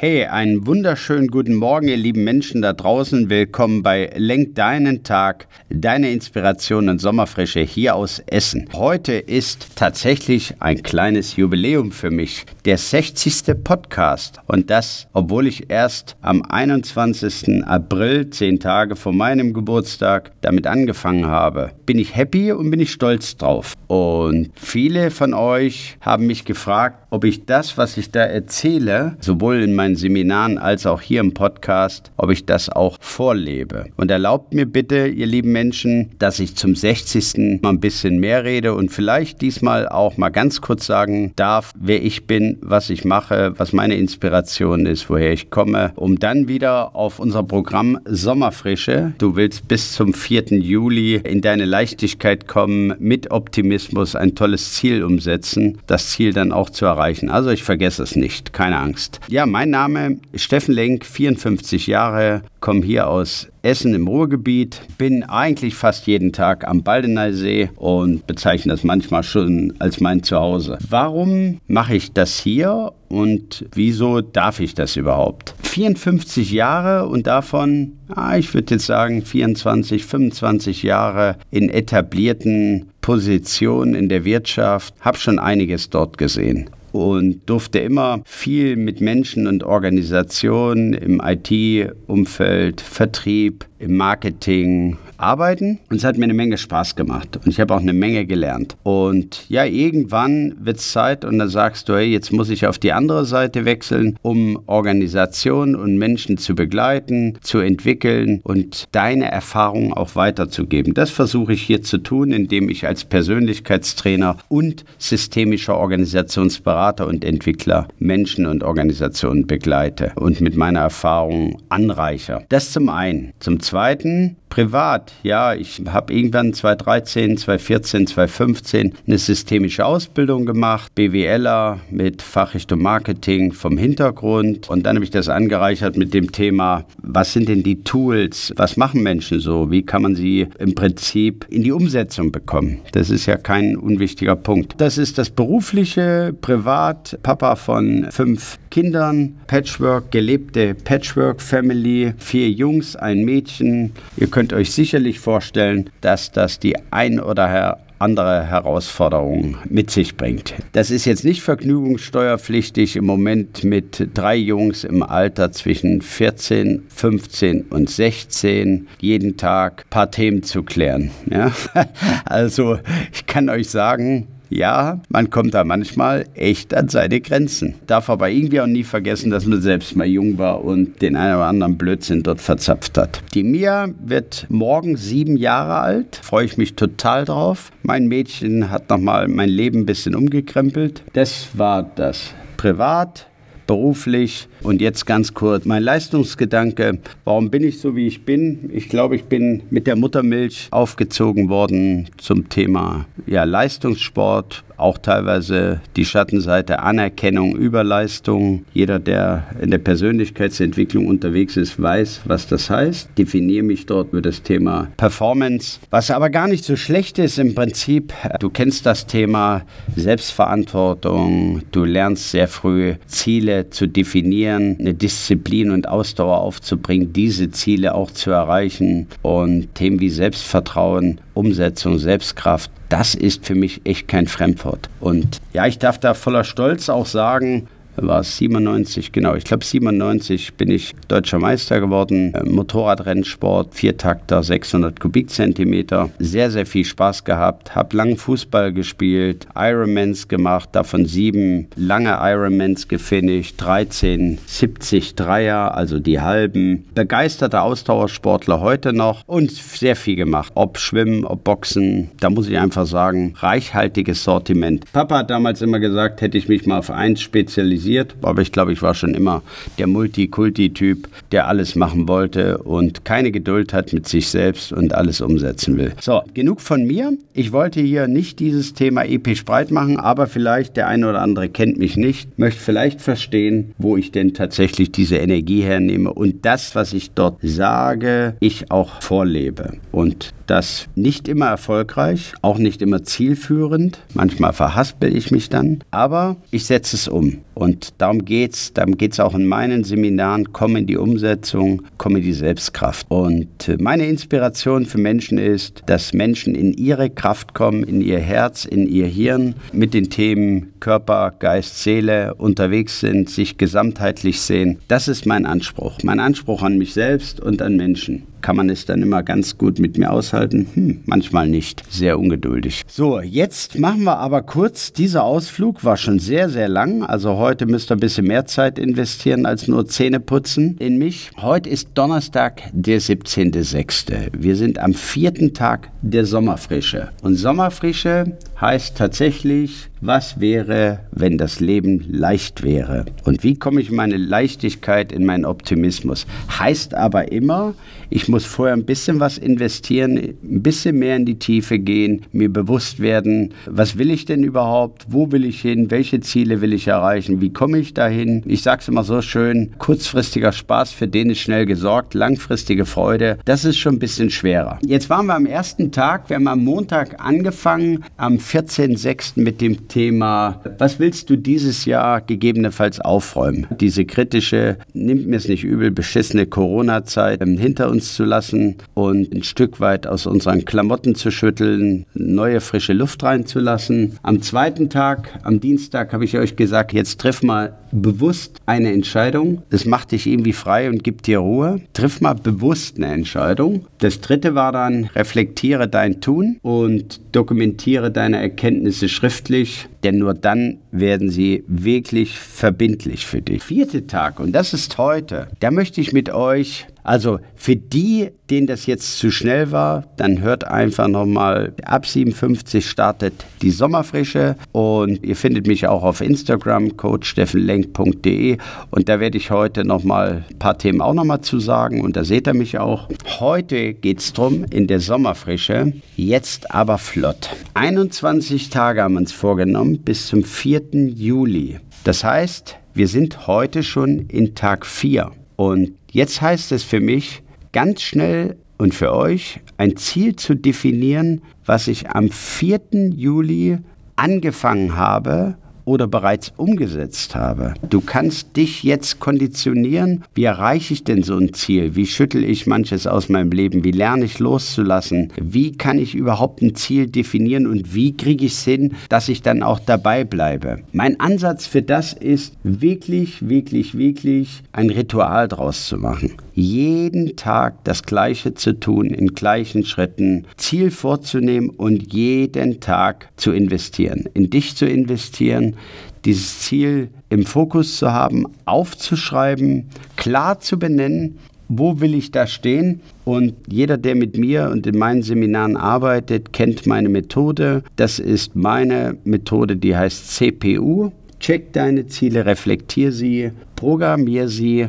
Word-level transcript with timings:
Hey, 0.00 0.26
einen 0.26 0.64
wunderschönen 0.64 1.26
guten 1.26 1.56
Morgen, 1.56 1.88
ihr 1.88 1.96
lieben 1.96 2.22
Menschen 2.22 2.62
da 2.62 2.72
draußen. 2.72 3.30
Willkommen 3.30 3.82
bei 3.82 4.12
Lenk 4.14 4.54
deinen 4.54 5.02
Tag, 5.02 5.48
deine 5.70 6.12
Inspiration 6.12 6.88
und 6.88 7.00
Sommerfrische 7.00 7.62
hier 7.62 7.96
aus 7.96 8.20
Essen. 8.26 8.68
Heute 8.74 9.14
ist 9.14 9.74
tatsächlich 9.74 10.54
ein 10.60 10.84
kleines 10.84 11.34
Jubiläum 11.34 11.90
für 11.90 12.12
mich. 12.12 12.46
Der 12.64 12.78
60. 12.78 13.64
Podcast. 13.64 14.38
Und 14.46 14.70
das, 14.70 15.08
obwohl 15.14 15.48
ich 15.48 15.68
erst 15.68 16.16
am 16.20 16.42
21. 16.42 17.64
April, 17.64 18.30
zehn 18.30 18.60
Tage 18.60 18.94
vor 18.94 19.12
meinem 19.12 19.52
Geburtstag, 19.52 20.30
damit 20.42 20.68
angefangen 20.68 21.26
habe. 21.26 21.72
Bin 21.86 21.98
ich 21.98 22.14
happy 22.14 22.52
und 22.52 22.70
bin 22.70 22.78
ich 22.78 22.92
stolz 22.92 23.36
drauf. 23.36 23.74
Und 23.88 24.50
viele 24.54 25.10
von 25.10 25.34
euch 25.34 25.96
haben 26.00 26.28
mich 26.28 26.44
gefragt, 26.44 27.07
ob 27.10 27.24
ich 27.24 27.46
das, 27.46 27.78
was 27.78 27.96
ich 27.96 28.10
da 28.10 28.20
erzähle, 28.20 29.16
sowohl 29.20 29.62
in 29.62 29.74
meinen 29.74 29.96
Seminaren 29.96 30.58
als 30.58 30.86
auch 30.86 31.00
hier 31.00 31.20
im 31.20 31.32
Podcast, 31.32 32.10
ob 32.16 32.30
ich 32.30 32.44
das 32.44 32.68
auch 32.68 32.98
vorlebe. 33.00 33.86
Und 33.96 34.10
erlaubt 34.10 34.52
mir 34.52 34.66
bitte, 34.66 35.08
ihr 35.08 35.26
lieben 35.26 35.52
Menschen, 35.52 36.10
dass 36.18 36.38
ich 36.38 36.56
zum 36.56 36.74
60. 36.74 37.62
mal 37.62 37.70
ein 37.70 37.80
bisschen 37.80 38.20
mehr 38.20 38.44
rede 38.44 38.74
und 38.74 38.90
vielleicht 38.90 39.40
diesmal 39.40 39.88
auch 39.88 40.16
mal 40.16 40.28
ganz 40.28 40.60
kurz 40.60 40.86
sagen 40.86 41.32
darf, 41.36 41.72
wer 41.78 42.04
ich 42.04 42.26
bin, 42.26 42.58
was 42.60 42.90
ich 42.90 43.04
mache, 43.04 43.54
was 43.56 43.72
meine 43.72 43.96
Inspiration 43.96 44.86
ist, 44.86 45.08
woher 45.08 45.32
ich 45.32 45.50
komme, 45.50 45.92
um 45.96 46.18
dann 46.18 46.48
wieder 46.48 46.94
auf 46.94 47.18
unser 47.18 47.42
Programm 47.42 47.98
Sommerfrische, 48.04 49.14
du 49.18 49.36
willst 49.36 49.66
bis 49.68 49.92
zum 49.92 50.12
4. 50.12 50.58
Juli 50.58 51.16
in 51.16 51.40
deine 51.40 51.64
Leichtigkeit 51.64 52.46
kommen, 52.46 52.94
mit 52.98 53.30
Optimismus 53.30 54.14
ein 54.14 54.34
tolles 54.34 54.74
Ziel 54.74 55.02
umsetzen, 55.02 55.78
das 55.86 56.10
Ziel 56.10 56.32
dann 56.32 56.52
auch 56.52 56.70
zu 56.70 56.84
erreichen 56.84 56.97
erreichen. 56.98 57.30
Also 57.30 57.50
ich 57.50 57.62
vergesse 57.62 58.02
es 58.02 58.16
nicht, 58.16 58.52
keine 58.52 58.78
Angst. 58.78 59.20
Ja, 59.28 59.46
mein 59.46 59.70
Name 59.70 60.18
ist 60.32 60.42
Steffen 60.42 60.74
Lenk, 60.74 61.06
54 61.06 61.86
Jahre, 61.86 62.42
komme 62.60 62.84
hier 62.84 63.08
aus 63.08 63.48
Essen 63.62 63.94
im 63.94 64.08
Ruhrgebiet, 64.08 64.80
bin 64.98 65.22
eigentlich 65.22 65.74
fast 65.74 66.06
jeden 66.06 66.32
Tag 66.32 66.66
am 66.66 66.82
Baldeneysee 66.82 67.70
und 67.76 68.26
bezeichne 68.26 68.72
das 68.72 68.82
manchmal 68.82 69.22
schon 69.22 69.74
als 69.78 70.00
mein 70.00 70.22
Zuhause. 70.22 70.78
Warum 70.88 71.60
mache 71.66 71.94
ich 71.94 72.12
das 72.12 72.38
hier 72.38 72.92
und 73.08 73.66
wieso 73.74 74.20
darf 74.20 74.60
ich 74.60 74.74
das 74.74 74.96
überhaupt? 74.96 75.54
54 75.62 76.50
Jahre 76.50 77.08
und 77.08 77.26
davon, 77.26 77.92
ah, 78.08 78.36
ich 78.36 78.52
würde 78.54 78.74
jetzt 78.74 78.86
sagen 78.86 79.22
24, 79.22 80.04
25 80.04 80.82
Jahre 80.82 81.36
in 81.50 81.68
etablierten 81.68 82.90
Positionen 83.00 83.94
in 83.94 84.08
der 84.08 84.24
Wirtschaft, 84.24 84.94
habe 85.00 85.18
schon 85.18 85.38
einiges 85.38 85.90
dort 85.90 86.18
gesehen 86.18 86.70
und 86.92 87.40
durfte 87.46 87.78
immer 87.78 88.22
viel 88.24 88.76
mit 88.76 89.00
Menschen 89.00 89.46
und 89.46 89.64
Organisationen 89.64 90.92
im 90.94 91.20
IT-Umfeld, 91.24 92.80
Vertrieb, 92.80 93.66
im 93.78 93.96
Marketing 93.96 94.96
arbeiten 95.18 95.78
und 95.90 95.96
es 95.96 96.04
hat 96.04 96.16
mir 96.16 96.24
eine 96.24 96.34
Menge 96.34 96.58
Spaß 96.58 96.96
gemacht 96.96 97.36
und 97.36 97.48
ich 97.48 97.60
habe 97.60 97.74
auch 97.74 97.80
eine 97.80 97.92
Menge 97.92 98.26
gelernt. 98.26 98.76
Und 98.82 99.48
ja, 99.48 99.64
irgendwann 99.64 100.54
wird 100.60 100.78
es 100.78 100.92
Zeit 100.92 101.24
und 101.24 101.38
dann 101.38 101.48
sagst 101.48 101.88
du, 101.88 101.94
hey, 101.94 102.06
jetzt 102.06 102.32
muss 102.32 102.50
ich 102.50 102.66
auf 102.66 102.78
die 102.78 102.92
andere 102.92 103.24
Seite 103.24 103.64
wechseln, 103.64 104.16
um 104.22 104.60
Organisationen 104.66 105.74
und 105.74 105.98
Menschen 105.98 106.38
zu 106.38 106.54
begleiten, 106.54 107.38
zu 107.42 107.58
entwickeln 107.58 108.40
und 108.44 108.84
deine 108.92 109.30
Erfahrungen 109.30 109.92
auch 109.92 110.16
weiterzugeben. 110.16 110.94
Das 110.94 111.10
versuche 111.10 111.52
ich 111.52 111.62
hier 111.62 111.82
zu 111.82 111.98
tun, 111.98 112.32
indem 112.32 112.68
ich 112.68 112.86
als 112.86 113.04
Persönlichkeitstrainer 113.04 114.38
und 114.48 114.84
systemischer 114.98 115.76
Organisationsberater 115.76 117.06
und 117.06 117.24
Entwickler 117.24 117.88
Menschen 117.98 118.46
und 118.46 118.62
Organisationen 118.62 119.46
begleite 119.46 120.12
und 120.16 120.40
mit 120.40 120.56
meiner 120.56 120.80
Erfahrung 120.80 121.60
anreicher. 121.68 122.44
Das 122.48 122.72
zum 122.72 122.88
einen. 122.88 123.32
Zum 123.40 123.60
zweiten, 123.60 124.36
privat, 124.48 125.12
ja, 125.22 125.54
ich 125.54 125.82
habe 125.88 126.12
irgendwann 126.12 126.52
2013, 126.52 127.36
2014, 127.36 128.06
2015 128.06 128.94
eine 129.06 129.18
systemische 129.18 129.84
Ausbildung 129.84 130.46
gemacht, 130.46 130.94
BWLer 130.94 131.80
mit 131.90 132.22
Fachrichtung 132.22 132.82
Marketing 132.82 133.52
vom 133.52 133.78
Hintergrund 133.78 134.68
und 134.68 134.86
dann 134.86 134.96
habe 134.96 135.04
ich 135.04 135.10
das 135.10 135.28
angereichert 135.28 135.96
mit 135.96 136.14
dem 136.14 136.32
Thema, 136.32 136.84
was 137.02 137.32
sind 137.32 137.48
denn 137.48 137.62
die 137.62 137.82
Tools, 137.82 138.52
was 138.56 138.76
machen 138.76 139.02
Menschen 139.02 139.40
so, 139.40 139.70
wie 139.70 139.82
kann 139.82 140.02
man 140.02 140.14
sie 140.14 140.48
im 140.58 140.74
Prinzip 140.74 141.46
in 141.50 141.62
die 141.62 141.72
Umsetzung 141.72 142.32
bekommen. 142.32 142.80
Das 142.92 143.10
ist 143.10 143.26
ja 143.26 143.36
kein 143.36 143.76
unwichtiger 143.76 144.36
Punkt. 144.36 144.74
Das 144.78 144.98
ist 144.98 145.18
das 145.18 145.30
berufliche, 145.30 146.34
privat, 146.40 147.18
Papa 147.22 147.56
von 147.56 148.06
fünf 148.10 148.58
Kindern, 148.70 149.34
Patchwork, 149.46 150.10
gelebte 150.10 150.74
Patchwork-Family, 150.74 152.14
vier 152.18 152.50
Jungs, 152.50 152.96
ein 152.96 153.24
Mädchen. 153.24 153.92
Ihr 154.16 154.28
könnt 154.28 154.37
euch 154.52 154.70
sicherlich 154.70 155.18
vorstellen, 155.18 155.90
dass 156.00 156.30
das 156.30 156.60
die 156.60 156.76
ein 156.92 157.18
oder 157.18 157.78
andere 157.98 158.44
Herausforderungen 158.44 159.58
mit 159.68 159.90
sich 159.90 160.16
bringt. 160.16 160.54
Das 160.72 160.92
ist 160.92 161.04
jetzt 161.04 161.24
nicht 161.24 161.42
vergnügungssteuerpflichtig 161.42 162.94
im 162.94 163.04
Moment 163.04 163.64
mit 163.64 164.10
drei 164.14 164.36
Jungs 164.36 164.84
im 164.84 165.02
Alter 165.02 165.50
zwischen 165.50 166.00
14, 166.00 166.84
15 166.88 167.62
und 167.62 167.90
16 167.90 168.86
jeden 169.00 169.36
Tag 169.36 169.84
ein 169.86 169.90
paar 169.90 170.10
Themen 170.12 170.44
zu 170.44 170.62
klären. 170.62 171.10
Ja? 171.30 171.52
Also 172.24 172.78
ich 173.12 173.26
kann 173.26 173.48
euch 173.48 173.68
sagen, 173.68 174.28
ja, 174.50 175.00
man 175.08 175.30
kommt 175.30 175.54
da 175.54 175.64
manchmal 175.64 176.26
echt 176.34 176.74
an 176.74 176.88
seine 176.88 177.20
Grenzen. 177.20 177.74
Darf 177.86 178.10
aber 178.10 178.30
irgendwie 178.30 178.60
auch 178.60 178.66
nie 178.66 178.84
vergessen, 178.84 179.30
dass 179.30 179.46
man 179.46 179.60
selbst 179.60 179.96
mal 179.96 180.06
jung 180.06 180.38
war 180.38 180.64
und 180.64 181.02
den 181.02 181.16
einen 181.16 181.36
oder 181.36 181.46
anderen 181.46 181.76
Blödsinn 181.76 182.22
dort 182.22 182.40
verzapft 182.40 182.96
hat. 182.96 183.22
Die 183.34 183.42
Mia 183.42 183.88
wird 184.04 184.46
morgen 184.48 184.96
sieben 184.96 185.36
Jahre 185.36 185.78
alt. 185.78 186.20
Freue 186.22 186.44
ich 186.44 186.56
mich 186.56 186.74
total 186.74 187.24
drauf. 187.24 187.72
Mein 187.82 188.06
Mädchen 188.06 188.70
hat 188.70 188.88
nochmal 188.90 189.28
mein 189.28 189.48
Leben 189.48 189.80
ein 189.80 189.86
bisschen 189.86 190.14
umgekrempelt. 190.14 191.02
Das 191.12 191.48
war 191.54 191.82
das. 191.82 192.34
Privat, 192.56 193.28
beruflich. 193.66 194.48
Und 194.62 194.80
jetzt 194.80 195.06
ganz 195.06 195.34
kurz 195.34 195.64
mein 195.64 195.82
Leistungsgedanke. 195.82 196.98
Warum 197.24 197.50
bin 197.50 197.64
ich 197.64 197.80
so, 197.80 197.94
wie 197.96 198.06
ich 198.06 198.24
bin? 198.24 198.70
Ich 198.72 198.88
glaube, 198.88 199.16
ich 199.16 199.24
bin 199.24 199.62
mit 199.70 199.86
der 199.86 199.96
Muttermilch 199.96 200.68
aufgezogen 200.70 201.48
worden 201.48 202.08
zum 202.18 202.48
Thema 202.48 203.06
ja, 203.26 203.44
Leistungssport, 203.44 204.64
auch 204.76 204.98
teilweise 204.98 205.80
die 205.96 206.04
Schattenseite 206.04 206.80
Anerkennung 206.80 207.56
über 207.56 207.84
Leistung. 207.84 208.64
Jeder, 208.72 208.98
der 208.98 209.44
in 209.60 209.70
der 209.70 209.78
Persönlichkeitsentwicklung 209.78 211.06
unterwegs 211.06 211.56
ist, 211.56 211.80
weiß, 211.80 212.22
was 212.24 212.46
das 212.46 212.70
heißt. 212.70 213.10
Definiere 213.18 213.64
mich 213.64 213.86
dort 213.86 214.12
über 214.12 214.22
das 214.22 214.42
Thema 214.42 214.88
Performance. 214.96 215.80
Was 215.90 216.10
aber 216.10 216.30
gar 216.30 216.48
nicht 216.48 216.64
so 216.64 216.76
schlecht 216.76 217.18
ist 217.18 217.38
im 217.38 217.54
Prinzip, 217.54 218.12
du 218.38 218.50
kennst 218.50 218.86
das 218.86 219.06
Thema 219.06 219.62
Selbstverantwortung. 219.96 221.62
Du 221.72 221.84
lernst 221.84 222.30
sehr 222.30 222.48
früh 222.48 222.94
Ziele 223.06 223.70
zu 223.70 223.88
definieren, 223.88 224.47
eine 224.56 224.94
Disziplin 224.94 225.70
und 225.70 225.88
Ausdauer 225.88 226.38
aufzubringen, 226.38 227.12
diese 227.12 227.50
Ziele 227.50 227.94
auch 227.94 228.10
zu 228.10 228.30
erreichen 228.30 229.06
und 229.22 229.74
Themen 229.74 230.00
wie 230.00 230.10
Selbstvertrauen 230.10 231.20
Umsetzung, 231.34 231.98
Selbstkraft, 231.98 232.70
das 232.88 233.14
ist 233.14 233.46
für 233.46 233.54
mich 233.54 233.80
echt 233.84 234.08
kein 234.08 234.26
Fremdwort. 234.26 234.88
Und 235.00 235.38
ja, 235.52 235.66
ich 235.66 235.78
darf 235.78 235.98
da 235.98 236.14
voller 236.14 236.44
Stolz 236.44 236.88
auch 236.88 237.06
sagen, 237.06 237.68
war 238.02 238.20
es 238.20 238.36
97, 238.36 239.12
genau, 239.12 239.34
ich 239.34 239.44
glaube 239.44 239.64
97 239.64 240.54
bin 240.54 240.70
ich 240.70 240.94
deutscher 241.08 241.38
Meister 241.38 241.80
geworden. 241.80 242.34
Äh, 242.34 242.44
Motorradrennsport, 242.44 243.74
Viertakter, 243.74 244.42
600 244.42 245.00
Kubikzentimeter. 245.00 246.10
Sehr, 246.18 246.50
sehr 246.50 246.66
viel 246.66 246.84
Spaß 246.84 247.24
gehabt. 247.24 247.74
Hab 247.74 247.92
lang 247.92 248.16
Fußball 248.16 248.72
gespielt, 248.72 249.46
Ironmans 249.56 250.28
gemacht, 250.28 250.70
davon 250.72 251.06
sieben 251.06 251.68
lange 251.76 252.18
Ironmans 252.20 252.88
gefinisht, 252.88 253.54
13 253.58 254.38
70 254.46 255.14
Dreier, 255.14 255.74
also 255.74 255.98
die 256.00 256.20
halben. 256.20 256.84
Begeisterter 256.94 257.62
Ausdauersportler 257.62 258.60
heute 258.60 258.92
noch 258.92 259.22
und 259.26 259.50
sehr 259.50 259.96
viel 259.96 260.16
gemacht. 260.16 260.52
Ob 260.54 260.78
Schwimmen, 260.78 261.24
ob 261.24 261.44
Boxen, 261.44 262.10
da 262.20 262.30
muss 262.30 262.48
ich 262.48 262.58
einfach 262.58 262.86
sagen, 262.86 263.34
reichhaltiges 263.36 264.24
Sortiment. 264.24 264.84
Papa 264.92 265.18
hat 265.18 265.30
damals 265.30 265.62
immer 265.62 265.78
gesagt, 265.80 266.20
hätte 266.20 266.38
ich 266.38 266.48
mich 266.48 266.66
mal 266.66 266.78
auf 266.78 266.90
eins 266.90 267.20
spezialisiert, 267.20 267.87
organisiert, 267.88 268.14
aber 268.22 268.42
ich 268.42 268.52
glaube, 268.52 268.72
ich 268.72 268.82
war 268.82 268.94
schon 268.94 269.14
immer 269.14 269.42
der 269.78 269.86
Multikulti-Typ, 269.86 271.08
der 271.32 271.48
alles 271.48 271.74
machen 271.74 272.08
wollte 272.08 272.58
und 272.58 273.04
keine 273.04 273.30
Geduld 273.30 273.72
hat 273.72 273.92
mit 273.92 274.06
sich 274.06 274.28
selbst 274.28 274.72
und 274.72 274.94
alles 274.94 275.20
umsetzen 275.20 275.76
will. 275.76 275.92
So, 276.00 276.22
genug 276.34 276.60
von 276.60 276.84
mir. 276.84 277.12
Ich 277.34 277.52
wollte 277.52 277.80
hier 277.80 278.08
nicht 278.08 278.40
dieses 278.40 278.74
Thema 278.74 279.04
episch 279.04 279.44
breit 279.44 279.70
machen, 279.70 279.98
aber 279.98 280.26
vielleicht 280.26 280.76
der 280.76 280.88
eine 280.88 281.08
oder 281.08 281.22
andere 281.22 281.48
kennt 281.48 281.78
mich 281.78 281.96
nicht, 281.96 282.38
möchte 282.38 282.60
vielleicht 282.60 283.00
verstehen, 283.00 283.74
wo 283.78 283.96
ich 283.96 284.12
denn 284.12 284.34
tatsächlich 284.34 284.92
diese 284.92 285.16
Energie 285.16 285.62
hernehme 285.62 286.12
und 286.12 286.44
das, 286.44 286.74
was 286.74 286.92
ich 286.92 287.12
dort 287.12 287.38
sage, 287.42 288.34
ich 288.40 288.70
auch 288.70 289.02
vorlebe. 289.02 289.74
Und 289.92 290.32
das 290.48 290.86
nicht 290.94 291.28
immer 291.28 291.46
erfolgreich, 291.46 292.32
auch 292.42 292.58
nicht 292.58 292.82
immer 292.82 293.04
zielführend. 293.04 293.98
Manchmal 294.14 294.52
verhaspel 294.52 295.14
ich 295.14 295.30
mich 295.30 295.48
dann, 295.48 295.84
aber 295.90 296.36
ich 296.50 296.66
setze 296.66 296.96
es 296.96 297.08
um. 297.08 297.38
Und 297.54 297.94
darum 297.98 298.24
geht 298.24 298.54
es. 298.54 298.72
Darum 298.72 298.96
geht 298.96 299.14
es 299.14 299.20
auch 299.20 299.34
in 299.34 299.44
meinen 299.44 299.82
Seminaren. 299.82 300.52
Komm 300.52 300.76
in 300.76 300.86
die 300.86 300.96
Umsetzung, 300.96 301.82
komm 301.96 302.14
in 302.14 302.22
die 302.22 302.32
Selbstkraft. 302.32 303.10
Und 303.10 303.68
äh, 303.68 303.76
meine 303.80 304.06
Inspiration 304.06 304.86
für 304.86 304.98
Menschen 304.98 305.38
ist, 305.38 305.82
dass 305.86 306.12
Menschen 306.12 306.54
in 306.54 306.72
ihre 306.72 307.10
Kraft 307.10 307.54
kommen, 307.54 307.82
in 307.82 308.00
ihr 308.00 308.20
Herz, 308.20 308.64
in 308.64 308.86
ihr 308.86 309.06
Hirn, 309.06 309.54
mit 309.72 309.92
den 309.92 310.08
Themen 310.08 310.72
Körper, 310.78 311.34
Geist, 311.36 311.82
Seele 311.82 312.34
unterwegs 312.34 313.00
sind, 313.00 313.28
sich 313.28 313.58
gesamtheitlich 313.58 314.40
sehen. 314.40 314.78
Das 314.86 315.08
ist 315.08 315.26
mein 315.26 315.44
Anspruch. 315.44 315.98
Mein 316.04 316.20
Anspruch 316.20 316.62
an 316.62 316.78
mich 316.78 316.94
selbst 316.94 317.40
und 317.40 317.60
an 317.60 317.76
Menschen 317.76 318.22
kann 318.40 318.56
man 318.56 318.70
es 318.70 318.86
dann 318.86 319.02
immer 319.02 319.22
ganz 319.22 319.58
gut 319.58 319.78
mit 319.78 319.98
mir 319.98 320.10
aushalten? 320.10 320.37
Hm, 320.42 321.00
manchmal 321.06 321.48
nicht. 321.48 321.82
Sehr 321.90 322.18
ungeduldig. 322.18 322.82
So, 322.86 323.20
jetzt 323.20 323.78
machen 323.78 324.04
wir 324.04 324.18
aber 324.18 324.42
kurz. 324.42 324.92
Dieser 324.92 325.24
Ausflug 325.24 325.84
war 325.84 325.96
schon 325.96 326.18
sehr, 326.18 326.48
sehr 326.48 326.68
lang. 326.68 327.02
Also 327.02 327.36
heute 327.36 327.66
müsst 327.66 327.90
ihr 327.90 327.96
ein 327.96 328.00
bisschen 328.00 328.26
mehr 328.26 328.46
Zeit 328.46 328.78
investieren 328.78 329.46
als 329.46 329.68
nur 329.68 329.86
Zähne 329.86 330.20
putzen 330.20 330.76
in 330.78 330.98
mich. 330.98 331.30
Heute 331.40 331.68
ist 331.68 331.90
Donnerstag, 331.94 332.62
der 332.72 333.00
17.06. 333.00 334.30
Wir 334.38 334.56
sind 334.56 334.78
am 334.78 334.94
vierten 334.94 335.54
Tag 335.54 335.90
der 336.02 336.24
Sommerfrische. 336.24 337.10
Und 337.22 337.36
Sommerfrische 337.36 338.36
heißt 338.60 338.96
tatsächlich, 338.96 339.88
was 340.00 340.40
wäre, 340.40 341.00
wenn 341.12 341.38
das 341.38 341.60
Leben 341.60 342.04
leicht 342.08 342.62
wäre? 342.62 343.04
Und 343.24 343.42
wie 343.42 343.56
komme 343.56 343.80
ich 343.80 343.90
in 343.90 343.96
meine 343.96 344.16
Leichtigkeit, 344.16 345.12
in 345.12 345.24
meinen 345.24 345.44
Optimismus? 345.44 346.26
Heißt 346.58 346.94
aber 346.94 347.32
immer, 347.32 347.74
ich 348.10 348.28
muss 348.28 348.44
vorher 348.44 348.74
ein 348.74 348.84
bisschen 348.84 349.20
was 349.20 349.38
investieren, 349.38 350.16
ein 350.16 350.62
bisschen 350.62 350.98
mehr 350.98 351.16
in 351.16 351.26
die 351.26 351.38
Tiefe 351.38 351.78
gehen, 351.78 352.22
mir 352.32 352.52
bewusst 352.52 353.00
werden, 353.00 353.52
was 353.66 353.98
will 353.98 354.10
ich 354.10 354.24
denn 354.24 354.44
überhaupt, 354.44 355.06
wo 355.08 355.30
will 355.32 355.44
ich 355.44 355.60
hin, 355.60 355.90
welche 355.90 356.20
Ziele 356.20 356.60
will 356.60 356.72
ich 356.72 356.88
erreichen, 356.88 357.40
wie 357.40 357.52
komme 357.52 357.78
ich 357.78 357.94
dahin? 357.94 358.42
Ich 358.46 358.62
sage 358.62 358.80
es 358.82 358.88
immer 358.88 359.04
so 359.04 359.20
schön, 359.20 359.74
kurzfristiger 359.78 360.52
Spaß, 360.52 360.92
für 360.92 361.08
den 361.08 361.30
ist 361.30 361.40
schnell 361.40 361.66
gesorgt, 361.66 362.14
langfristige 362.14 362.86
Freude, 362.86 363.38
das 363.44 363.64
ist 363.64 363.78
schon 363.78 363.96
ein 363.96 363.98
bisschen 363.98 364.30
schwerer. 364.30 364.78
Jetzt 364.82 365.10
waren 365.10 365.26
wir 365.26 365.34
am 365.34 365.46
ersten 365.46 365.92
Tag, 365.92 366.28
wir 366.28 366.36
haben 366.36 366.48
am 366.48 366.64
Montag 366.64 367.16
angefangen, 367.22 368.04
am 368.16 368.36
14.06. 368.36 369.40
mit 369.40 369.60
dem 369.60 369.87
Thema, 369.88 370.60
was 370.78 370.98
willst 370.98 371.30
du 371.30 371.36
dieses 371.36 371.84
Jahr 371.84 372.20
gegebenenfalls 372.20 373.00
aufräumen? 373.00 373.66
Diese 373.80 374.04
kritische, 374.04 374.76
nimmt 374.92 375.26
mir 375.26 375.36
es 375.36 375.48
nicht 375.48 375.64
übel, 375.64 375.90
beschissene 375.90 376.46
Corona-Zeit 376.46 377.42
hinter 377.42 377.90
uns 377.90 378.14
zu 378.14 378.24
lassen 378.24 378.76
und 378.94 379.32
ein 379.34 379.42
Stück 379.42 379.80
weit 379.80 380.06
aus 380.06 380.26
unseren 380.26 380.64
Klamotten 380.64 381.14
zu 381.14 381.30
schütteln, 381.30 382.06
neue 382.14 382.60
frische 382.60 382.92
Luft 382.92 383.22
reinzulassen. 383.22 384.18
Am 384.22 384.42
zweiten 384.42 384.90
Tag, 384.90 385.38
am 385.42 385.60
Dienstag, 385.60 386.12
habe 386.12 386.24
ich 386.24 386.36
euch 386.36 386.56
gesagt, 386.56 386.92
jetzt 386.92 387.20
triff 387.20 387.42
mal 387.42 387.74
bewusst 387.92 388.60
eine 388.66 388.92
Entscheidung. 388.92 389.62
Das 389.70 389.84
macht 389.84 390.12
dich 390.12 390.26
irgendwie 390.26 390.52
frei 390.52 390.88
und 390.88 391.04
gibt 391.04 391.26
dir 391.26 391.38
Ruhe. 391.38 391.80
Triff 391.92 392.20
mal 392.20 392.34
bewusst 392.34 392.96
eine 392.96 393.06
Entscheidung. 393.06 393.86
Das 393.98 394.20
dritte 394.20 394.54
war 394.54 394.72
dann, 394.72 395.04
reflektiere 395.14 395.88
dein 395.88 396.20
Tun 396.20 396.58
und 396.62 397.20
dokumentiere 397.32 398.10
deine 398.10 398.38
Erkenntnisse 398.38 399.08
schriftlich, 399.08 399.88
denn 400.04 400.18
nur 400.18 400.34
dann 400.34 400.78
werden 400.90 401.30
sie 401.30 401.64
wirklich 401.66 402.38
verbindlich 402.38 403.26
für 403.26 403.42
dich. 403.42 403.62
Vierte 403.62 404.06
Tag, 404.06 404.40
und 404.40 404.52
das 404.52 404.72
ist 404.74 404.98
heute, 404.98 405.48
da 405.60 405.70
möchte 405.70 406.00
ich 406.00 406.12
mit 406.12 406.30
euch 406.30 406.86
also 407.08 407.40
für 407.56 407.74
die, 407.74 408.30
denen 408.50 408.66
das 408.66 408.84
jetzt 408.84 409.18
zu 409.18 409.30
schnell 409.30 409.72
war, 409.72 410.04
dann 410.18 410.42
hört 410.42 410.64
einfach 410.64 411.08
nochmal, 411.08 411.72
ab 411.84 412.06
57 412.06 412.88
startet 412.88 413.46
die 413.62 413.70
Sommerfrische 413.70 414.56
und 414.72 415.24
ihr 415.24 415.34
findet 415.34 415.66
mich 415.66 415.86
auch 415.86 416.02
auf 416.02 416.20
Instagram, 416.20 416.98
coachsteffenlenk.de 416.98 418.58
und 418.90 419.08
da 419.08 419.20
werde 419.20 419.38
ich 419.38 419.50
heute 419.50 419.86
nochmal 419.86 420.44
ein 420.50 420.58
paar 420.58 420.76
Themen 420.76 421.00
auch 421.00 421.14
nochmal 421.14 421.40
zu 421.40 421.60
sagen 421.60 422.02
und 422.02 422.14
da 422.14 422.24
seht 422.24 422.46
ihr 422.46 422.54
mich 422.54 422.78
auch. 422.78 423.08
Heute 423.40 423.94
geht 423.94 424.18
es 424.18 424.34
darum, 424.34 424.64
in 424.70 424.86
der 424.86 425.00
Sommerfrische, 425.00 425.94
jetzt 426.16 426.70
aber 426.74 426.98
flott. 426.98 427.48
21 427.72 428.68
Tage 428.68 429.02
haben 429.02 429.14
wir 429.14 429.20
uns 429.20 429.32
vorgenommen 429.32 429.98
bis 430.00 430.26
zum 430.26 430.44
4. 430.44 430.82
Juli. 431.14 431.78
Das 432.04 432.22
heißt, 432.22 432.76
wir 432.92 433.08
sind 433.08 433.46
heute 433.46 433.82
schon 433.82 434.26
in 434.28 434.54
Tag 434.54 434.84
4. 434.84 435.30
Und 435.56 435.97
jetzt 436.10 436.40
heißt 436.40 436.72
es 436.72 436.84
für 436.84 437.00
mich, 437.00 437.42
ganz 437.72 438.02
schnell 438.02 438.56
und 438.78 438.94
für 438.94 439.12
euch 439.12 439.60
ein 439.76 439.96
Ziel 439.96 440.36
zu 440.36 440.54
definieren, 440.54 441.42
was 441.64 441.88
ich 441.88 442.10
am 442.10 442.30
4. 442.30 442.80
Juli 443.14 443.78
angefangen 444.16 444.96
habe 444.96 445.56
oder 445.88 446.06
bereits 446.06 446.52
umgesetzt 446.56 447.34
habe. 447.34 447.74
Du 447.88 448.00
kannst 448.00 448.56
dich 448.56 448.82
jetzt 448.82 449.18
konditionieren. 449.18 450.22
Wie 450.34 450.44
erreiche 450.44 450.92
ich 450.92 451.02
denn 451.02 451.22
so 451.22 451.36
ein 451.36 451.54
Ziel? 451.54 451.96
Wie 451.96 452.06
schüttel 452.06 452.44
ich 452.44 452.66
manches 452.66 453.06
aus 453.06 453.28
meinem 453.28 453.50
Leben? 453.50 453.84
Wie 453.84 453.90
lerne 453.90 454.26
ich 454.26 454.38
loszulassen? 454.38 455.32
Wie 455.40 455.72
kann 455.72 455.98
ich 455.98 456.14
überhaupt 456.14 456.60
ein 456.62 456.74
Ziel 456.74 457.06
definieren 457.06 457.66
und 457.66 457.94
wie 457.94 458.16
kriege 458.16 458.44
ich 458.44 458.52
es 458.52 458.64
hin, 458.64 458.94
dass 459.08 459.28
ich 459.28 459.42
dann 459.42 459.62
auch 459.62 459.80
dabei 459.80 460.24
bleibe? 460.24 460.80
Mein 460.92 461.18
Ansatz 461.20 461.66
für 461.66 461.82
das 461.82 462.12
ist 462.12 462.54
wirklich, 462.62 463.48
wirklich, 463.48 463.96
wirklich 463.96 464.62
ein 464.72 464.90
Ritual 464.90 465.48
draus 465.48 465.88
zu 465.88 465.96
machen 465.96 466.36
jeden 466.58 467.36
Tag 467.36 467.84
das 467.84 468.02
Gleiche 468.02 468.54
zu 468.54 468.72
tun, 468.72 469.06
in 469.06 469.28
gleichen 469.28 469.84
Schritten, 469.84 470.44
Ziel 470.56 470.90
vorzunehmen 470.90 471.70
und 471.70 472.12
jeden 472.12 472.80
Tag 472.80 473.28
zu 473.36 473.52
investieren, 473.52 474.24
in 474.34 474.50
dich 474.50 474.76
zu 474.76 474.86
investieren, 474.86 475.76
dieses 476.24 476.58
Ziel 476.60 477.10
im 477.30 477.44
Fokus 477.44 477.98
zu 477.98 478.12
haben, 478.12 478.46
aufzuschreiben, 478.64 479.86
klar 480.16 480.58
zu 480.58 480.78
benennen, 480.78 481.38
wo 481.68 482.00
will 482.00 482.14
ich 482.14 482.30
da 482.30 482.46
stehen? 482.46 483.02
Und 483.24 483.54
jeder, 483.68 483.98
der 483.98 484.16
mit 484.16 484.36
mir 484.38 484.70
und 484.70 484.86
in 484.86 484.98
meinen 484.98 485.22
Seminaren 485.22 485.76
arbeitet, 485.76 486.52
kennt 486.52 486.86
meine 486.86 487.10
Methode. 487.10 487.84
Das 487.96 488.18
ist 488.18 488.56
meine 488.56 489.18
Methode, 489.24 489.76
die 489.76 489.94
heißt 489.94 490.34
CPU. 490.34 491.12
Check 491.38 491.72
deine 491.74 492.06
Ziele, 492.06 492.46
reflektier 492.46 493.12
sie, 493.12 493.52
programmier 493.76 494.48
sie 494.48 494.88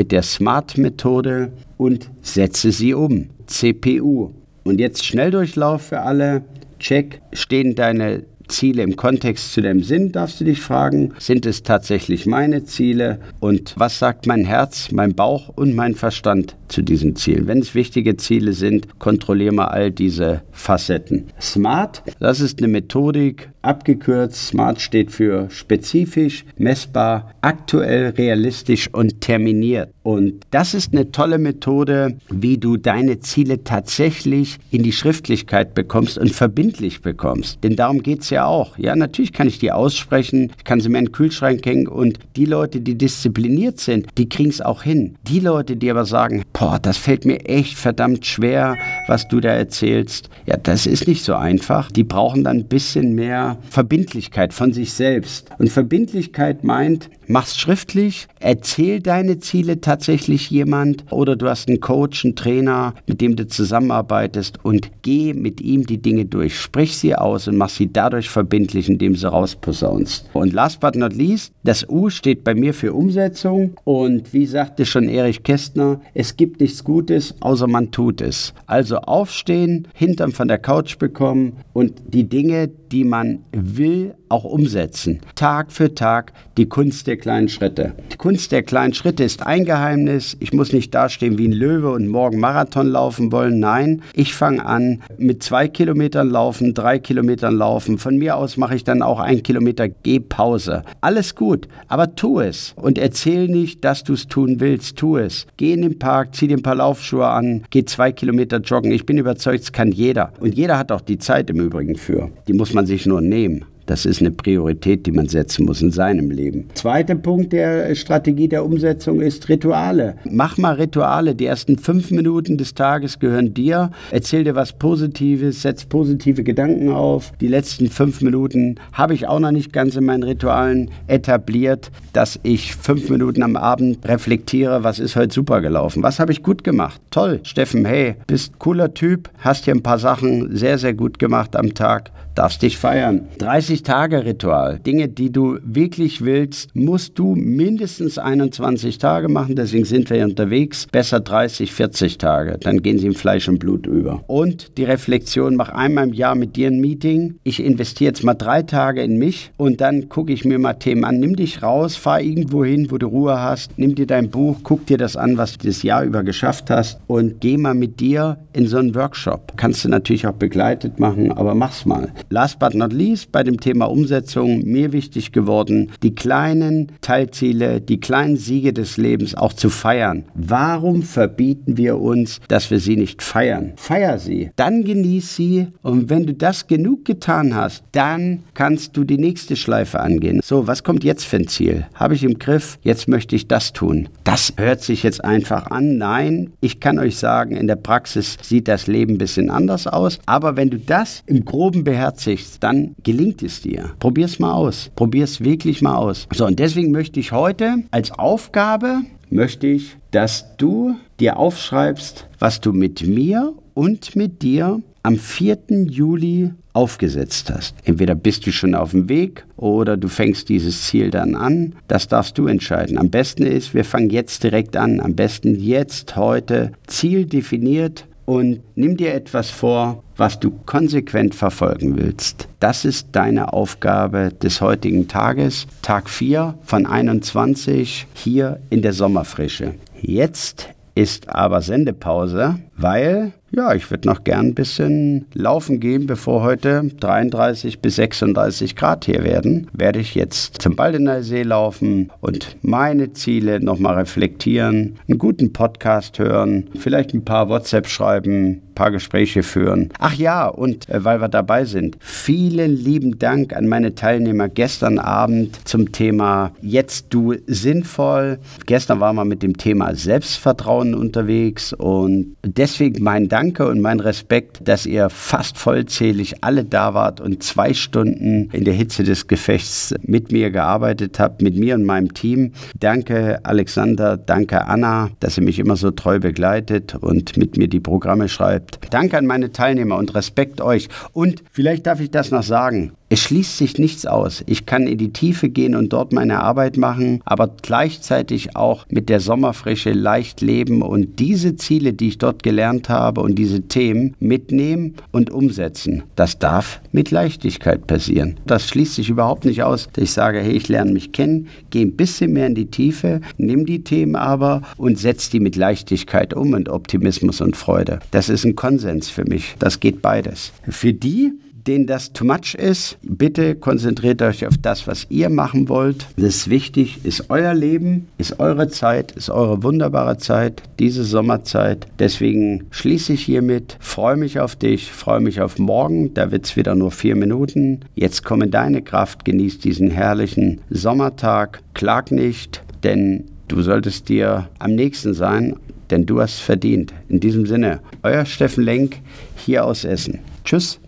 mit 0.00 0.12
der 0.12 0.22
SMART-Methode 0.22 1.52
und 1.76 2.10
setze 2.22 2.72
sie 2.72 2.94
um. 2.94 3.28
CPU. 3.44 4.30
Und 4.64 4.80
jetzt 4.80 5.04
Schnelldurchlauf 5.04 5.82
für 5.82 6.00
alle. 6.00 6.40
Check, 6.78 7.20
stehen 7.34 7.74
deine 7.74 8.22
Ziele 8.48 8.82
im 8.82 8.96
Kontext 8.96 9.52
zu 9.52 9.60
deinem 9.60 9.82
Sinn, 9.82 10.10
darfst 10.10 10.40
du 10.40 10.44
dich 10.46 10.62
fragen. 10.62 11.12
Sind 11.18 11.44
es 11.44 11.62
tatsächlich 11.62 12.24
meine 12.24 12.64
Ziele? 12.64 13.20
Und 13.40 13.74
was 13.76 13.98
sagt 13.98 14.26
mein 14.26 14.46
Herz, 14.46 14.90
mein 14.90 15.14
Bauch 15.14 15.50
und 15.54 15.74
mein 15.74 15.94
Verstand 15.94 16.56
zu 16.68 16.80
diesen 16.80 17.14
Zielen? 17.14 17.46
Wenn 17.46 17.58
es 17.58 17.74
wichtige 17.74 18.16
Ziele 18.16 18.54
sind, 18.54 18.98
kontrolliere 18.98 19.52
mal 19.52 19.66
all 19.66 19.90
diese 19.90 20.42
Facetten. 20.50 21.26
Smart, 21.40 22.02
das 22.20 22.40
ist 22.40 22.58
eine 22.58 22.68
Methodik, 22.68 23.50
abgekürzt. 23.62 24.48
Smart 24.48 24.80
steht 24.80 25.10
für 25.10 25.48
spezifisch, 25.50 26.44
messbar, 26.56 27.32
aktuell, 27.40 28.10
realistisch 28.10 28.88
und 28.92 29.20
terminiert. 29.20 29.90
Und 30.02 30.46
das 30.50 30.74
ist 30.74 30.92
eine 30.92 31.10
tolle 31.12 31.38
Methode, 31.38 32.16
wie 32.30 32.58
du 32.58 32.76
deine 32.76 33.20
Ziele 33.20 33.64
tatsächlich 33.64 34.58
in 34.70 34.82
die 34.82 34.92
Schriftlichkeit 34.92 35.74
bekommst 35.74 36.18
und 36.18 36.32
verbindlich 36.32 37.02
bekommst. 37.02 37.62
Denn 37.62 37.76
darum 37.76 38.02
geht 38.02 38.22
es 38.22 38.30
ja 38.30 38.46
auch. 38.46 38.78
Ja, 38.78 38.96
natürlich 38.96 39.32
kann 39.32 39.46
ich 39.46 39.58
die 39.58 39.72
aussprechen, 39.72 40.52
ich 40.56 40.64
kann 40.64 40.80
sie 40.80 40.88
mir 40.88 40.98
in 40.98 41.06
den 41.06 41.12
Kühlschrank 41.12 41.64
hängen 41.66 41.86
und 41.86 42.18
die 42.36 42.46
Leute, 42.46 42.80
die 42.80 42.96
diszipliniert 42.96 43.78
sind, 43.78 44.06
die 44.16 44.28
kriegen 44.28 44.50
es 44.50 44.60
auch 44.60 44.82
hin. 44.82 45.16
Die 45.28 45.40
Leute, 45.40 45.76
die 45.76 45.90
aber 45.90 46.06
sagen, 46.06 46.42
boah, 46.52 46.78
das 46.80 46.96
fällt 46.96 47.24
mir 47.24 47.44
echt 47.46 47.76
verdammt 47.76 48.24
schwer, 48.24 48.76
was 49.06 49.28
du 49.28 49.40
da 49.40 49.50
erzählst, 49.50 50.30
ja, 50.46 50.56
das 50.56 50.86
ist 50.86 51.06
nicht 51.06 51.24
so 51.24 51.34
einfach. 51.34 51.90
Die 51.90 52.04
brauchen 52.04 52.44
dann 52.44 52.58
ein 52.58 52.68
bisschen 52.68 53.14
mehr 53.14 53.49
Verbindlichkeit 53.68 54.52
von 54.52 54.72
sich 54.72 54.92
selbst. 54.92 55.50
Und 55.58 55.70
Verbindlichkeit 55.70 56.64
meint, 56.64 57.10
mach's 57.26 57.58
schriftlich, 57.58 58.26
erzähl 58.40 59.00
deine 59.00 59.38
Ziele 59.38 59.80
tatsächlich 59.80 60.50
jemand 60.50 61.04
oder 61.10 61.36
du 61.36 61.48
hast 61.48 61.68
einen 61.68 61.80
Coach, 61.80 62.24
einen 62.24 62.36
Trainer, 62.36 62.94
mit 63.06 63.20
dem 63.20 63.36
du 63.36 63.46
zusammenarbeitest 63.46 64.64
und 64.64 64.90
geh 65.02 65.32
mit 65.32 65.60
ihm 65.60 65.86
die 65.86 66.02
Dinge 66.02 66.24
durch. 66.24 66.58
Sprich 66.58 66.96
sie 66.96 67.14
aus 67.14 67.48
und 67.48 67.56
mach 67.56 67.68
sie 67.68 67.92
dadurch 67.92 68.28
verbindlich, 68.28 68.88
indem 68.88 69.14
sie 69.14 69.30
rausposaunst. 69.30 70.28
Und 70.32 70.52
last 70.52 70.80
but 70.80 70.96
not 70.96 71.14
least, 71.14 71.52
das 71.62 71.88
U 71.88 72.10
steht 72.10 72.44
bei 72.44 72.54
mir 72.54 72.74
für 72.74 72.92
Umsetzung. 72.92 73.74
Und 73.84 74.32
wie 74.32 74.46
sagte 74.46 74.84
schon 74.86 75.08
Erich 75.08 75.42
Kästner, 75.42 76.00
es 76.14 76.36
gibt 76.36 76.60
nichts 76.60 76.84
Gutes, 76.84 77.34
außer 77.40 77.66
man 77.66 77.90
tut 77.90 78.20
es. 78.20 78.54
Also 78.66 78.96
aufstehen, 78.98 79.88
Hintern 79.94 80.32
von 80.32 80.48
der 80.48 80.58
Couch 80.58 80.98
bekommen 80.98 81.58
und 81.72 82.02
die 82.08 82.28
Dinge, 82.28 82.68
die 82.68 83.04
man 83.04 83.39
will, 83.52 84.14
auch 84.30 84.44
umsetzen. 84.44 85.20
Tag 85.34 85.72
für 85.72 85.94
Tag 85.94 86.32
die 86.56 86.68
Kunst 86.68 87.06
der 87.06 87.16
kleinen 87.16 87.48
Schritte. 87.48 87.92
Die 88.12 88.16
Kunst 88.16 88.52
der 88.52 88.62
kleinen 88.62 88.94
Schritte 88.94 89.24
ist 89.24 89.46
ein 89.46 89.64
Geheimnis. 89.64 90.36
Ich 90.40 90.52
muss 90.52 90.72
nicht 90.72 90.94
dastehen 90.94 91.38
wie 91.38 91.48
ein 91.48 91.52
Löwe 91.52 91.90
und 91.90 92.08
morgen 92.08 92.38
Marathon 92.38 92.86
laufen 92.86 93.32
wollen. 93.32 93.58
Nein, 93.60 94.02
ich 94.14 94.34
fange 94.34 94.64
an 94.64 95.02
mit 95.18 95.42
zwei 95.42 95.68
Kilometern 95.68 96.30
laufen, 96.30 96.74
drei 96.74 96.98
Kilometern 96.98 97.56
laufen. 97.56 97.98
Von 97.98 98.16
mir 98.16 98.36
aus 98.36 98.56
mache 98.56 98.76
ich 98.76 98.84
dann 98.84 99.02
auch 99.02 99.18
ein 99.18 99.42
Kilometer 99.42 99.88
Gehpause. 99.88 100.84
Alles 101.00 101.34
gut, 101.34 101.68
aber 101.88 102.14
tu 102.14 102.40
es 102.40 102.74
und 102.76 102.98
erzähl 102.98 103.48
nicht, 103.48 103.84
dass 103.84 104.04
du 104.04 104.12
es 104.12 104.28
tun 104.28 104.60
willst. 104.60 104.96
Tu 104.96 105.16
es. 105.16 105.46
Geh 105.56 105.72
in 105.72 105.82
den 105.82 105.98
Park, 105.98 106.34
zieh 106.34 106.46
dir 106.46 106.56
ein 106.56 106.62
paar 106.62 106.74
Laufschuhe 106.76 107.26
an, 107.26 107.64
geh 107.70 107.84
zwei 107.84 108.12
Kilometer 108.12 108.58
joggen. 108.58 108.92
Ich 108.92 109.06
bin 109.06 109.18
überzeugt, 109.18 109.64
es 109.64 109.72
kann 109.72 109.92
jeder. 109.92 110.32
Und 110.40 110.54
jeder 110.54 110.78
hat 110.78 110.92
auch 110.92 111.00
die 111.00 111.18
Zeit 111.18 111.50
im 111.50 111.60
Übrigen 111.60 111.96
für. 111.96 112.30
Die 112.46 112.52
muss 112.52 112.72
man 112.72 112.86
sich 112.86 113.06
nur 113.06 113.20
nehmen. 113.20 113.64
Das 113.90 114.06
ist 114.06 114.20
eine 114.20 114.30
Priorität, 114.30 115.04
die 115.04 115.10
man 115.10 115.26
setzen 115.26 115.64
muss 115.64 115.82
in 115.82 115.90
seinem 115.90 116.30
Leben. 116.30 116.68
Zweiter 116.74 117.16
Punkt 117.16 117.52
der 117.52 117.92
Strategie 117.96 118.46
der 118.46 118.64
Umsetzung 118.64 119.20
ist 119.20 119.48
Rituale. 119.48 120.14
Mach 120.30 120.56
mal 120.58 120.74
Rituale. 120.74 121.34
Die 121.34 121.46
ersten 121.46 121.76
fünf 121.76 122.12
Minuten 122.12 122.56
des 122.56 122.74
Tages 122.74 123.18
gehören 123.18 123.52
dir. 123.52 123.90
Erzähl 124.12 124.44
dir 124.44 124.54
was 124.54 124.74
Positives, 124.74 125.62
setz 125.62 125.86
positive 125.86 126.44
Gedanken 126.44 126.90
auf. 126.90 127.32
Die 127.40 127.48
letzten 127.48 127.88
fünf 127.88 128.22
Minuten 128.22 128.76
habe 128.92 129.14
ich 129.14 129.26
auch 129.26 129.40
noch 129.40 129.50
nicht 129.50 129.72
ganz 129.72 129.96
in 129.96 130.04
meinen 130.04 130.22
Ritualen 130.22 130.92
etabliert, 131.08 131.90
dass 132.12 132.38
ich 132.44 132.76
fünf 132.76 133.10
Minuten 133.10 133.42
am 133.42 133.56
Abend 133.56 134.08
reflektiere, 134.08 134.84
was 134.84 135.00
ist 135.00 135.16
heute 135.16 135.34
super 135.34 135.60
gelaufen, 135.60 136.04
was 136.04 136.20
habe 136.20 136.30
ich 136.30 136.44
gut 136.44 136.62
gemacht. 136.62 137.00
Toll, 137.10 137.40
Steffen, 137.42 137.84
hey, 137.84 138.14
bist 138.28 138.56
cooler 138.60 138.94
Typ, 138.94 139.30
hast 139.38 139.64
hier 139.64 139.74
ein 139.74 139.82
paar 139.82 139.98
Sachen 139.98 140.54
sehr, 140.56 140.78
sehr 140.78 140.94
gut 140.94 141.18
gemacht 141.18 141.56
am 141.56 141.74
Tag 141.74 142.12
darfst 142.40 142.62
dich 142.62 142.78
feiern. 142.78 143.28
30-Tage-Ritual. 143.38 144.78
Dinge, 144.78 145.08
die 145.08 145.30
du 145.30 145.58
wirklich 145.62 146.24
willst, 146.24 146.74
musst 146.74 147.18
du 147.18 147.34
mindestens 147.34 148.16
21 148.16 148.96
Tage 148.96 149.28
machen. 149.28 149.56
Deswegen 149.56 149.84
sind 149.84 150.08
wir 150.08 150.16
hier 150.16 150.24
unterwegs. 150.24 150.86
Besser 150.90 151.20
30, 151.20 151.70
40 151.70 152.16
Tage. 152.16 152.56
Dann 152.58 152.80
gehen 152.80 152.98
sie 152.98 153.08
in 153.08 153.12
Fleisch 153.12 153.46
und 153.46 153.58
Blut 153.58 153.86
über. 153.86 154.24
Und 154.26 154.78
die 154.78 154.84
Reflexion, 154.84 155.54
mach 155.54 155.68
einmal 155.68 156.08
im 156.08 156.14
Jahr 156.14 156.34
mit 156.34 156.56
dir 156.56 156.68
ein 156.68 156.80
Meeting. 156.80 157.34
Ich 157.44 157.62
investiere 157.62 158.12
jetzt 158.12 158.24
mal 158.24 158.32
drei 158.32 158.62
Tage 158.62 159.02
in 159.02 159.18
mich 159.18 159.50
und 159.58 159.82
dann 159.82 160.08
gucke 160.08 160.32
ich 160.32 160.46
mir 160.46 160.58
mal 160.58 160.72
Themen 160.72 161.04
an. 161.04 161.20
Nimm 161.20 161.36
dich 161.36 161.62
raus, 161.62 161.96
fahr 161.96 162.22
irgendwo 162.22 162.64
hin, 162.64 162.90
wo 162.90 162.96
du 162.96 163.08
Ruhe 163.08 163.38
hast. 163.38 163.72
Nimm 163.76 163.94
dir 163.94 164.06
dein 164.06 164.30
Buch, 164.30 164.60
guck 164.62 164.86
dir 164.86 164.96
das 164.96 165.14
an, 165.14 165.36
was 165.36 165.58
du 165.58 165.66
das 165.66 165.82
Jahr 165.82 166.04
über 166.04 166.22
geschafft 166.22 166.70
hast 166.70 167.00
und 167.06 167.42
geh 167.42 167.58
mal 167.58 167.74
mit 167.74 168.00
dir 168.00 168.38
in 168.54 168.66
so 168.66 168.78
einen 168.78 168.94
Workshop. 168.94 169.52
Kannst 169.56 169.84
du 169.84 169.90
natürlich 169.90 170.26
auch 170.26 170.32
begleitet 170.32 170.98
machen, 170.98 171.32
aber 171.32 171.54
mach's 171.54 171.84
mal. 171.84 172.08
Last 172.32 172.60
but 172.60 172.76
not 172.76 172.92
least 172.92 173.32
bei 173.32 173.42
dem 173.42 173.58
Thema 173.58 173.86
Umsetzung 173.86 174.60
mir 174.60 174.92
wichtig 174.92 175.32
geworden, 175.32 175.90
die 176.04 176.14
kleinen 176.14 176.92
Teilziele, 177.00 177.80
die 177.80 177.98
kleinen 177.98 178.36
Siege 178.36 178.72
des 178.72 178.96
Lebens 178.98 179.34
auch 179.34 179.52
zu 179.52 179.68
feiern. 179.68 180.22
Warum 180.34 181.02
verbieten 181.02 181.76
wir 181.76 181.98
uns, 181.98 182.40
dass 182.46 182.70
wir 182.70 182.78
sie 182.78 182.96
nicht 182.96 183.20
feiern? 183.20 183.72
Feier 183.74 184.20
sie, 184.20 184.52
dann 184.54 184.84
genieß 184.84 185.34
sie 185.34 185.68
und 185.82 186.08
wenn 186.08 186.24
du 186.24 186.32
das 186.32 186.68
genug 186.68 187.04
getan 187.04 187.56
hast, 187.56 187.82
dann 187.90 188.44
kannst 188.54 188.96
du 188.96 189.02
die 189.02 189.18
nächste 189.18 189.56
Schleife 189.56 189.98
angehen. 189.98 190.40
So, 190.44 190.68
was 190.68 190.84
kommt 190.84 191.02
jetzt 191.02 191.24
für 191.24 191.38
ein 191.38 191.48
Ziel? 191.48 191.86
Habe 191.94 192.14
ich 192.14 192.22
im 192.22 192.38
Griff? 192.38 192.78
Jetzt 192.82 193.08
möchte 193.08 193.34
ich 193.34 193.48
das 193.48 193.72
tun. 193.72 194.08
Das 194.22 194.52
hört 194.56 194.82
sich 194.82 195.02
jetzt 195.02 195.24
einfach 195.24 195.66
an. 195.72 195.98
Nein, 195.98 196.52
ich 196.60 196.78
kann 196.78 197.00
euch 197.00 197.16
sagen, 197.16 197.56
in 197.56 197.66
der 197.66 197.74
Praxis 197.74 198.36
sieht 198.40 198.68
das 198.68 198.86
Leben 198.86 199.14
ein 199.14 199.18
bisschen 199.18 199.50
anders 199.50 199.88
aus. 199.88 200.20
Aber 200.26 200.56
wenn 200.56 200.70
du 200.70 200.78
das 200.78 201.24
im 201.26 201.44
Groben 201.44 201.82
beherrschst, 201.82 202.09
beherzigst, 202.10 202.62
dann 202.62 202.94
gelingt 203.02 203.42
es 203.42 203.62
dir. 203.62 203.92
Probier 203.98 204.26
es 204.26 204.38
mal 204.38 204.52
aus. 204.52 204.90
Probier 204.96 205.24
es 205.24 205.42
wirklich 205.42 205.82
mal 205.82 205.96
aus. 205.96 206.26
So, 206.34 206.46
und 206.46 206.58
deswegen 206.58 206.90
möchte 206.90 207.20
ich 207.20 207.32
heute 207.32 207.84
als 207.90 208.10
Aufgabe, 208.10 209.02
möchte 209.30 209.66
ich, 209.66 209.96
dass 210.10 210.56
du 210.56 210.96
dir 211.20 211.36
aufschreibst, 211.38 212.26
was 212.38 212.60
du 212.60 212.72
mit 212.72 213.06
mir 213.06 213.54
und 213.74 214.16
mit 214.16 214.42
dir 214.42 214.82
am 215.02 215.16
4. 215.16 215.58
Juli 215.88 216.50
aufgesetzt 216.72 217.50
hast. 217.50 217.74
Entweder 217.84 218.14
bist 218.14 218.46
du 218.46 218.52
schon 218.52 218.74
auf 218.74 218.90
dem 218.90 219.08
Weg 219.08 219.44
oder 219.56 219.96
du 219.96 220.08
fängst 220.08 220.48
dieses 220.48 220.82
Ziel 220.82 221.10
dann 221.10 221.34
an. 221.34 221.74
Das 221.88 222.06
darfst 222.06 222.38
du 222.38 222.46
entscheiden. 222.46 222.98
Am 222.98 223.10
besten 223.10 223.44
ist, 223.44 223.74
wir 223.74 223.84
fangen 223.84 224.10
jetzt 224.10 224.44
direkt 224.44 224.76
an. 224.76 225.00
Am 225.00 225.14
besten 225.14 225.58
jetzt, 225.58 226.16
heute, 226.16 226.72
Ziel 226.86 227.24
definiert, 227.24 228.04
und 228.30 228.60
nimm 228.76 228.96
dir 228.96 229.12
etwas 229.12 229.50
vor, 229.50 230.04
was 230.16 230.38
du 230.38 230.52
konsequent 230.64 231.34
verfolgen 231.34 231.96
willst. 231.96 232.46
Das 232.60 232.84
ist 232.84 233.08
deine 233.10 233.52
Aufgabe 233.52 234.28
des 234.40 234.60
heutigen 234.60 235.08
Tages, 235.08 235.66
Tag 235.82 236.08
4 236.08 236.54
von 236.62 236.86
21 236.86 238.06
hier 238.14 238.60
in 238.70 238.82
der 238.82 238.92
Sommerfrische. 238.92 239.74
Jetzt 240.00 240.68
ist 240.94 241.28
aber 241.28 241.60
Sendepause, 241.60 242.60
weil 242.80 243.32
ja, 243.52 243.74
ich 243.74 243.90
würde 243.90 244.06
noch 244.06 244.22
gern 244.22 244.46
ein 244.46 244.54
bisschen 244.54 245.26
laufen 245.34 245.80
gehen, 245.80 246.06
bevor 246.06 246.42
heute 246.42 246.84
33 247.00 247.80
bis 247.80 247.96
36 247.96 248.76
Grad 248.76 249.06
hier 249.06 249.24
werden. 249.24 249.66
Werde 249.72 249.98
ich 249.98 250.14
jetzt 250.14 250.62
zum 250.62 250.76
Baldener 250.76 251.24
See 251.24 251.42
laufen 251.42 252.12
und 252.20 252.56
meine 252.62 253.12
Ziele 253.12 253.58
nochmal 253.60 253.96
reflektieren, 253.96 254.98
einen 255.08 255.18
guten 255.18 255.52
Podcast 255.52 256.20
hören, 256.20 256.68
vielleicht 256.78 257.12
ein 257.12 257.24
paar 257.24 257.48
WhatsApp 257.48 257.88
schreiben, 257.88 258.46
ein 258.46 258.74
paar 258.76 258.92
Gespräche 258.92 259.42
führen. 259.42 259.88
Ach 259.98 260.14
ja, 260.14 260.46
und 260.46 260.88
äh, 260.88 261.04
weil 261.04 261.20
wir 261.20 261.28
dabei 261.28 261.64
sind, 261.64 261.96
vielen 261.98 262.76
lieben 262.76 263.18
Dank 263.18 263.52
an 263.52 263.66
meine 263.66 263.96
Teilnehmer 263.96 264.48
gestern 264.48 265.00
Abend 265.00 265.68
zum 265.68 265.90
Thema 265.90 266.52
Jetzt 266.62 267.06
du 267.10 267.34
sinnvoll. 267.48 268.38
Gestern 268.66 269.00
waren 269.00 269.16
wir 269.16 269.24
mit 269.24 269.42
dem 269.42 269.56
Thema 269.56 269.94
Selbstvertrauen 269.96 270.94
unterwegs 270.94 271.72
und 271.72 272.36
deswegen 272.44 272.69
mein 273.00 273.28
Dank 273.28 273.40
Danke 273.40 273.66
und 273.66 273.80
mein 273.80 273.98
Respekt, 274.00 274.60
dass 274.68 274.86
ihr 274.86 275.08
fast 275.08 275.58
vollzählig 275.58 276.44
alle 276.44 276.62
da 276.62 276.94
wart 276.94 277.20
und 277.20 277.42
zwei 277.42 277.74
Stunden 277.74 278.48
in 278.52 278.64
der 278.64 278.74
Hitze 278.74 279.02
des 279.02 279.28
Gefechts 279.28 279.92
mit 280.02 280.30
mir 280.30 280.50
gearbeitet 280.50 281.18
habt, 281.18 281.42
mit 281.42 281.56
mir 281.56 281.74
und 281.74 281.84
meinem 281.84 282.14
Team. 282.14 282.52
Danke 282.78 283.40
Alexander, 283.42 284.18
danke 284.18 284.66
Anna, 284.66 285.08
dass 285.18 285.36
ihr 285.36 285.42
mich 285.42 285.58
immer 285.58 285.76
so 285.76 285.90
treu 285.90 286.20
begleitet 286.20 286.94
und 286.94 287.38
mit 287.38 287.56
mir 287.56 287.66
die 287.66 287.80
Programme 287.80 288.28
schreibt. 288.28 288.78
Danke 288.90 289.18
an 289.18 289.26
meine 289.26 289.50
Teilnehmer 289.50 289.96
und 289.96 290.14
Respekt 290.14 290.60
euch. 290.60 290.88
Und 291.12 291.42
vielleicht 291.50 291.86
darf 291.86 292.00
ich 292.00 292.10
das 292.10 292.30
noch 292.30 292.42
sagen. 292.44 292.92
Es 293.12 293.18
schließt 293.18 293.58
sich 293.58 293.76
nichts 293.76 294.06
aus. 294.06 294.44
Ich 294.46 294.66
kann 294.66 294.86
in 294.86 294.96
die 294.96 295.12
Tiefe 295.12 295.48
gehen 295.48 295.74
und 295.74 295.92
dort 295.92 296.12
meine 296.12 296.44
Arbeit 296.44 296.76
machen, 296.76 297.20
aber 297.24 297.50
gleichzeitig 297.60 298.54
auch 298.54 298.86
mit 298.88 299.08
der 299.08 299.18
Sommerfrische 299.18 299.90
leicht 299.90 300.40
leben 300.42 300.80
und 300.80 301.18
diese 301.18 301.56
Ziele, 301.56 301.92
die 301.92 302.06
ich 302.06 302.18
dort 302.18 302.44
gelernt 302.44 302.88
habe 302.88 303.20
und 303.22 303.34
diese 303.34 303.62
Themen 303.62 304.14
mitnehmen 304.20 304.94
und 305.10 305.30
umsetzen. 305.30 306.04
Das 306.14 306.38
darf 306.38 306.80
mit 306.92 307.10
Leichtigkeit 307.10 307.88
passieren. 307.88 308.38
Das 308.46 308.68
schließt 308.68 308.94
sich 308.94 309.08
überhaupt 309.08 309.44
nicht 309.44 309.64
aus, 309.64 309.88
dass 309.92 310.04
ich 310.04 310.12
sage, 310.12 310.38
hey, 310.38 310.52
ich 310.52 310.68
lerne 310.68 310.92
mich 310.92 311.10
kennen, 311.10 311.48
gehe 311.70 311.86
ein 311.86 311.96
bisschen 311.96 312.32
mehr 312.32 312.46
in 312.46 312.54
die 312.54 312.70
Tiefe, 312.70 313.22
nimm 313.36 313.66
die 313.66 313.82
Themen 313.82 314.14
aber 314.14 314.62
und 314.76 315.00
setze 315.00 315.32
die 315.32 315.40
mit 315.40 315.56
Leichtigkeit 315.56 316.32
um 316.32 316.52
und 316.52 316.68
Optimismus 316.68 317.40
und 317.40 317.56
Freude. 317.56 317.98
Das 318.12 318.28
ist 318.28 318.44
ein 318.44 318.54
Konsens 318.54 319.10
für 319.10 319.24
mich. 319.24 319.56
Das 319.58 319.80
geht 319.80 320.00
beides. 320.00 320.52
Für 320.68 320.92
die, 320.92 321.32
denen 321.66 321.86
das 321.86 322.12
too 322.12 322.24
much 322.24 322.54
ist, 322.54 322.98
bitte 323.02 323.54
konzentriert 323.54 324.22
euch 324.22 324.46
auf 324.46 324.56
das, 324.58 324.86
was 324.86 325.06
ihr 325.10 325.28
machen 325.28 325.68
wollt. 325.68 326.06
Das 326.16 326.36
ist 326.36 326.50
wichtig, 326.50 327.04
ist 327.04 327.30
euer 327.30 327.54
Leben, 327.54 328.08
ist 328.18 328.38
eure 328.40 328.68
Zeit, 328.68 329.12
ist 329.12 329.30
eure 329.30 329.62
wunderbare 329.62 330.18
Zeit, 330.18 330.62
diese 330.78 331.04
Sommerzeit. 331.04 331.86
Deswegen 331.98 332.64
schließe 332.70 333.12
ich 333.12 333.24
hiermit, 333.24 333.76
freue 333.80 334.16
mich 334.16 334.40
auf 334.40 334.56
dich, 334.56 334.90
freue 334.90 335.20
mich 335.20 335.40
auf 335.40 335.58
morgen, 335.58 336.14
da 336.14 336.30
wird 336.30 336.46
es 336.46 336.56
wieder 336.56 336.74
nur 336.74 336.90
vier 336.90 337.16
Minuten. 337.16 337.80
Jetzt 337.94 338.24
komm 338.24 338.42
in 338.42 338.50
deine 338.50 338.82
Kraft, 338.82 339.24
genieß 339.24 339.58
diesen 339.58 339.90
herrlichen 339.90 340.60
Sommertag, 340.70 341.60
klag 341.74 342.10
nicht, 342.10 342.62
denn 342.82 343.24
du 343.48 343.62
solltest 343.62 344.08
dir 344.08 344.48
am 344.58 344.74
nächsten 344.74 345.14
sein, 345.14 345.56
denn 345.90 346.06
du 346.06 346.20
hast 346.20 346.40
verdient. 346.40 346.94
In 347.08 347.20
diesem 347.20 347.46
Sinne, 347.46 347.80
euer 348.02 348.24
Steffen 348.24 348.64
Lenk 348.64 348.98
hier 349.36 349.64
aus 349.64 349.84
Essen. 349.84 350.20
Tschüss. 350.44 350.80